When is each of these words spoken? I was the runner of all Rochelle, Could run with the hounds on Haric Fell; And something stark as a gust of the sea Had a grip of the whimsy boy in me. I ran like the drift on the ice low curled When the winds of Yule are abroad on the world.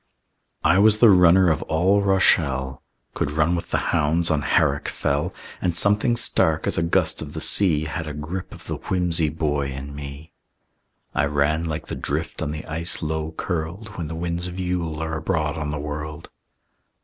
I 0.63 0.79
was 0.79 0.97
the 0.97 1.11
runner 1.11 1.51
of 1.51 1.61
all 1.61 2.01
Rochelle, 2.01 2.81
Could 3.13 3.29
run 3.29 3.55
with 3.55 3.69
the 3.69 3.77
hounds 3.93 4.31
on 4.31 4.41
Haric 4.41 4.87
Fell; 4.87 5.31
And 5.61 5.77
something 5.77 6.15
stark 6.17 6.65
as 6.65 6.75
a 6.75 6.81
gust 6.81 7.21
of 7.21 7.33
the 7.35 7.39
sea 7.39 7.83
Had 7.85 8.07
a 8.07 8.13
grip 8.15 8.51
of 8.51 8.65
the 8.65 8.77
whimsy 8.77 9.29
boy 9.29 9.67
in 9.67 9.93
me. 9.93 10.33
I 11.13 11.25
ran 11.25 11.65
like 11.65 11.85
the 11.85 11.95
drift 11.95 12.41
on 12.41 12.49
the 12.49 12.65
ice 12.65 13.03
low 13.03 13.33
curled 13.33 13.89
When 13.89 14.07
the 14.07 14.15
winds 14.15 14.47
of 14.47 14.59
Yule 14.59 15.03
are 15.03 15.15
abroad 15.17 15.55
on 15.55 15.69
the 15.69 15.77
world. 15.79 16.31